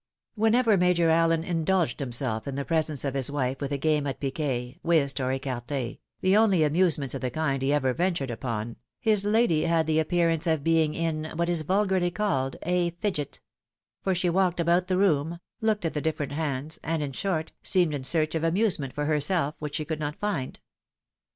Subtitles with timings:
[0.33, 4.19] Whenever Major Allen indulged himself in the presence of his wife with a game at
[4.19, 9.23] piquet, whist, or eoarte, the only amusements of the kind he ever ventured upon, his
[9.25, 13.41] lady had the appearance of being in, what is vulgarly called, a fidget;
[14.01, 17.93] for she walked about the room, looked at the different hands, and, in short, seemed
[17.93, 20.59] in search of amusement for herself which she could not find.